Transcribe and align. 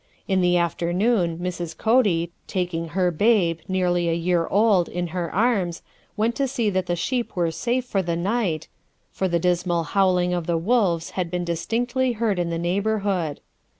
In 0.27 0.41
the 0.41 0.57
afternoon 0.57 1.37
Mrs. 1.37 1.77
Cody, 1.77 2.31
taking 2.47 2.87
her 2.97 3.11
babe, 3.11 3.59
nearly 3.67 4.09
a 4.09 4.15
year 4.15 4.47
old, 4.47 4.89
in 4.89 5.09
her 5.09 5.31
arms, 5.31 5.83
went 6.17 6.33
to 6.37 6.47
see 6.47 6.71
that 6.71 6.87
the 6.87 6.95
sheep 6.95 7.35
were 7.35 7.51
safe 7.51 7.85
for 7.85 8.01
the 8.01 8.15
night, 8.15 8.67
for 9.11 9.27
the 9.27 9.37
dismal 9.37 9.83
howling 9.83 10.33
of 10.33 10.47
the 10.47 10.57
wolves 10.57 11.11
had 11.11 11.29
been 11.29 11.45
distinctly 11.45 12.13
heard 12.13 12.39
in 12.39 12.49
the 12.49 12.57
neighborhood. 12.57 13.41